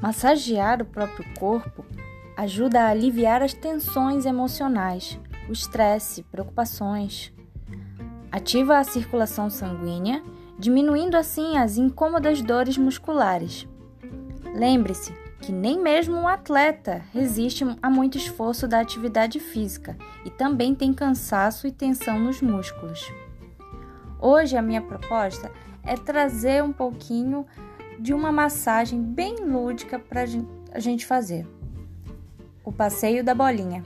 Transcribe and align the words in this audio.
Massagear 0.00 0.80
o 0.80 0.86
próprio 0.86 1.26
corpo 1.38 1.84
ajuda 2.34 2.82
a 2.82 2.88
aliviar 2.88 3.42
as 3.42 3.52
tensões 3.52 4.24
emocionais, 4.24 5.18
o 5.46 5.52
estresse, 5.52 6.22
preocupações. 6.22 7.32
Ativa 8.32 8.78
a 8.78 8.84
circulação 8.84 9.50
sanguínea, 9.50 10.22
diminuindo 10.58 11.16
assim 11.16 11.58
as 11.58 11.76
incômodas 11.76 12.40
dores 12.40 12.78
musculares. 12.78 13.68
Lembre-se 14.54 15.12
que 15.40 15.52
nem 15.52 15.78
mesmo 15.78 16.16
um 16.16 16.28
atleta 16.28 17.02
resiste 17.12 17.64
a 17.82 17.90
muito 17.90 18.16
esforço 18.16 18.66
da 18.66 18.80
atividade 18.80 19.38
física 19.38 19.96
e 20.24 20.30
também 20.30 20.74
tem 20.74 20.94
cansaço 20.94 21.66
e 21.66 21.72
tensão 21.72 22.18
nos 22.18 22.40
músculos. 22.40 23.12
Hoje 24.18 24.56
a 24.56 24.62
minha 24.62 24.80
proposta 24.80 25.50
é 25.82 25.94
trazer 25.94 26.62
um 26.62 26.72
pouquinho 26.72 27.46
de 28.00 28.14
uma 28.14 28.32
massagem 28.32 29.02
bem 29.02 29.36
lúdica 29.44 29.98
para 29.98 30.24
a 30.72 30.78
gente 30.78 31.04
fazer. 31.04 31.46
O 32.64 32.72
passeio 32.72 33.22
da 33.22 33.34
bolinha. 33.34 33.84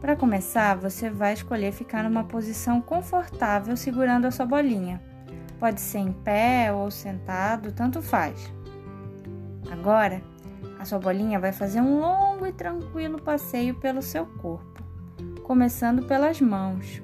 Para 0.00 0.16
começar, 0.16 0.74
você 0.76 1.10
vai 1.10 1.34
escolher 1.34 1.70
ficar 1.72 2.02
numa 2.02 2.24
posição 2.24 2.80
confortável 2.80 3.76
segurando 3.76 4.24
a 4.24 4.30
sua 4.30 4.46
bolinha. 4.46 5.02
Pode 5.60 5.82
ser 5.82 5.98
em 5.98 6.12
pé 6.12 6.72
ou 6.72 6.90
sentado, 6.90 7.70
tanto 7.72 8.00
faz. 8.00 8.50
Agora, 9.70 10.22
a 10.78 10.84
sua 10.84 10.98
bolinha 10.98 11.38
vai 11.38 11.52
fazer 11.52 11.80
um 11.80 12.00
longo 12.00 12.46
e 12.46 12.52
tranquilo 12.52 13.20
passeio 13.20 13.74
pelo 13.74 14.00
seu 14.00 14.26
corpo, 14.26 14.82
começando 15.42 16.04
pelas 16.06 16.40
mãos. 16.40 17.02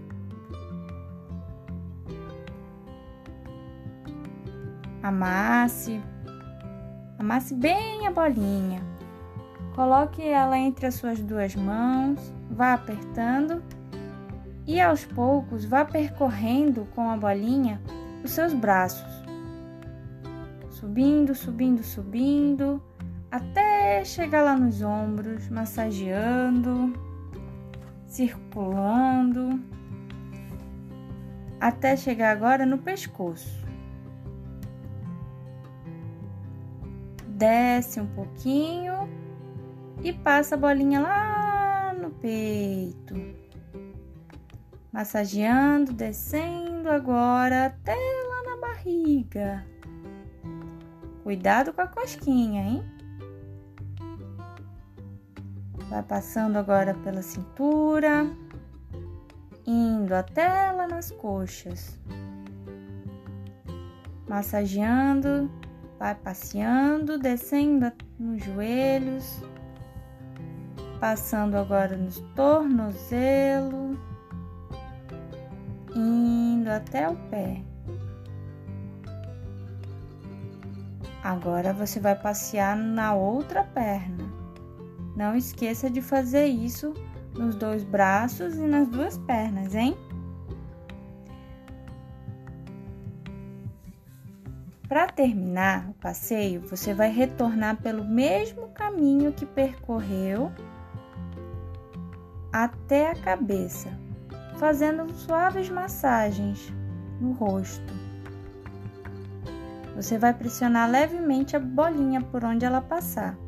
Amasse, 5.02 6.00
amasse 7.18 7.54
bem 7.54 8.06
a 8.06 8.10
bolinha. 8.10 8.82
Coloque 9.74 10.22
ela 10.22 10.56
entre 10.56 10.86
as 10.86 10.94
suas 10.94 11.20
duas 11.20 11.54
mãos, 11.56 12.32
vá 12.50 12.74
apertando 12.74 13.62
e 14.66 14.80
aos 14.80 15.04
poucos 15.04 15.64
vá 15.64 15.84
percorrendo 15.84 16.86
com 16.94 17.10
a 17.10 17.16
bolinha 17.16 17.80
os 18.22 18.30
seus 18.30 18.54
braços. 18.54 19.23
Subindo, 20.84 21.34
subindo, 21.34 21.82
subindo, 21.82 22.82
até 23.30 24.04
chegar 24.04 24.42
lá 24.42 24.54
nos 24.54 24.82
ombros, 24.82 25.48
massageando, 25.48 26.92
circulando, 28.06 29.64
até 31.58 31.96
chegar 31.96 32.32
agora 32.32 32.66
no 32.66 32.76
pescoço. 32.76 33.64
Desce 37.28 37.98
um 37.98 38.06
pouquinho 38.08 39.08
e 40.02 40.12
passa 40.12 40.54
a 40.54 40.58
bolinha 40.58 41.00
lá 41.00 41.94
no 41.98 42.10
peito, 42.10 43.14
massageando, 44.92 45.94
descendo 45.94 46.90
agora 46.90 47.68
até 47.68 47.94
lá 47.94 48.50
na 48.50 48.60
barriga. 48.60 49.73
Cuidado 51.24 51.72
com 51.72 51.80
a 51.80 51.86
cosquinha, 51.86 52.62
hein? 52.62 52.84
Vai 55.88 56.02
passando 56.02 56.58
agora 56.58 56.92
pela 56.92 57.22
cintura, 57.22 58.26
indo 59.66 60.14
até 60.14 60.70
lá 60.70 60.86
nas 60.86 61.10
coxas, 61.10 61.98
massageando, 64.28 65.50
vai 65.98 66.14
passeando, 66.14 67.18
descendo 67.18 67.90
nos 68.18 68.44
joelhos, 68.44 69.42
passando 71.00 71.54
agora 71.54 71.96
nos 71.96 72.18
tornozelos, 72.36 73.96
indo 75.96 76.68
até 76.68 77.08
o 77.08 77.16
pé. 77.30 77.64
Agora 81.24 81.72
você 81.72 81.98
vai 81.98 82.14
passear 82.14 82.76
na 82.76 83.14
outra 83.14 83.64
perna. 83.64 84.30
Não 85.16 85.34
esqueça 85.34 85.88
de 85.88 86.02
fazer 86.02 86.44
isso 86.44 86.92
nos 87.32 87.54
dois 87.54 87.82
braços 87.82 88.56
e 88.56 88.66
nas 88.66 88.86
duas 88.88 89.16
pernas, 89.16 89.74
hein? 89.74 89.96
Para 94.86 95.06
terminar 95.06 95.88
o 95.88 95.94
passeio, 95.94 96.60
você 96.60 96.92
vai 96.92 97.10
retornar 97.10 97.80
pelo 97.80 98.04
mesmo 98.04 98.68
caminho 98.68 99.32
que 99.32 99.46
percorreu 99.46 100.52
até 102.52 103.10
a 103.10 103.14
cabeça, 103.16 103.88
fazendo 104.58 105.10
suaves 105.14 105.70
massagens 105.70 106.70
no 107.18 107.32
rosto. 107.32 108.03
Você 109.94 110.18
vai 110.18 110.34
pressionar 110.34 110.90
levemente 110.90 111.56
a 111.56 111.60
bolinha 111.60 112.20
por 112.20 112.44
onde 112.44 112.64
ela 112.64 112.80
passar. 112.80 113.38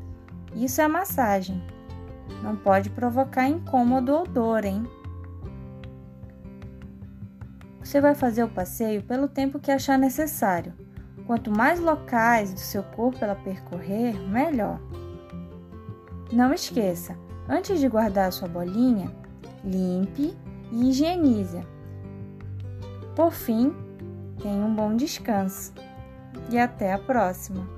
Isso 0.55 0.81
é 0.81 0.87
massagem. 0.87 1.63
Não 2.43 2.57
pode 2.57 2.91
provocar 2.91 3.49
incômodo 3.49 4.15
ou 4.15 4.27
dor, 4.27 4.65
hein? 4.65 4.85
Você 7.81 8.01
vai 8.01 8.15
fazer 8.15 8.45
o 8.45 8.49
passeio 8.49 9.03
pelo 9.03 9.29
tempo 9.29 9.59
que 9.59 9.71
achar 9.71 9.99
necessário. 9.99 10.73
Quanto 11.27 11.51
mais 11.51 11.81
locais 11.81 12.53
do 12.53 12.61
seu 12.61 12.83
corpo 12.83 13.19
ela 13.21 13.35
percorrer, 13.35 14.15
melhor. 14.29 14.81
Não 16.33 16.53
esqueça, 16.53 17.17
antes 17.49 17.81
de 17.81 17.89
guardar 17.89 18.29
a 18.29 18.31
sua 18.31 18.49
bolinha, 18.49 19.11
limpe 19.65 20.37
e 20.71 20.89
higienize. 20.89 21.61
Por 23.15 23.33
fim, 23.33 23.75
tenha 24.41 24.65
um 24.65 24.75
bom 24.75 24.95
descanso 24.95 25.73
e 26.51 26.59
até 26.59 26.93
a 26.93 26.99
próxima! 26.99 27.76